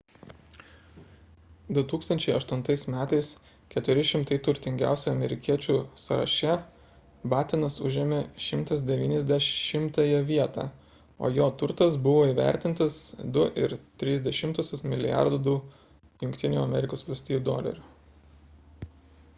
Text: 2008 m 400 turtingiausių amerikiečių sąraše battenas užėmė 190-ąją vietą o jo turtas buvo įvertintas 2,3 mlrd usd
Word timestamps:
2008 1.77 2.53
m 2.55 2.63
400 3.73 4.37
turtingiausių 4.47 5.11
amerikiečių 5.11 5.75
sąraše 6.05 6.55
battenas 7.35 7.77
užėmė 7.91 8.21
190-ąją 8.47 10.23
vietą 10.33 10.65
o 11.25 11.25
jo 11.39 11.49
turtas 11.63 11.99
buvo 12.11 12.25
įvertintas 12.35 12.99
2,3 13.39 14.53
mlrd 14.95 15.53
usd 17.01 17.35